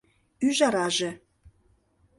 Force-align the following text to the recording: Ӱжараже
Ӱжараже 0.47 1.09